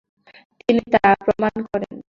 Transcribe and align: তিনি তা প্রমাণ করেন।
তিনি 0.59 0.81
তা 0.93 1.01
প্রমাণ 1.23 1.55
করেন। 1.67 1.93